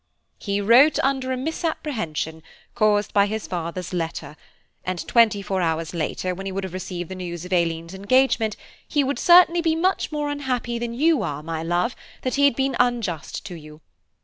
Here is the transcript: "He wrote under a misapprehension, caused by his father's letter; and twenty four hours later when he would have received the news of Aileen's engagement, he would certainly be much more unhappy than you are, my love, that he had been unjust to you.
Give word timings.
"He 0.39 0.59
wrote 0.61 0.97
under 1.03 1.31
a 1.31 1.37
misapprehension, 1.37 2.41
caused 2.73 3.13
by 3.13 3.27
his 3.27 3.45
father's 3.45 3.93
letter; 3.93 4.35
and 4.83 5.07
twenty 5.07 5.43
four 5.43 5.61
hours 5.61 5.93
later 5.93 6.33
when 6.33 6.47
he 6.47 6.51
would 6.51 6.63
have 6.63 6.73
received 6.73 7.07
the 7.07 7.13
news 7.13 7.45
of 7.45 7.53
Aileen's 7.53 7.93
engagement, 7.93 8.55
he 8.87 9.03
would 9.03 9.19
certainly 9.19 9.61
be 9.61 9.75
much 9.75 10.11
more 10.11 10.31
unhappy 10.31 10.79
than 10.79 10.95
you 10.95 11.21
are, 11.21 11.43
my 11.43 11.61
love, 11.61 11.95
that 12.23 12.33
he 12.33 12.45
had 12.45 12.55
been 12.55 12.75
unjust 12.79 13.45
to 13.45 13.53
you. 13.53 13.79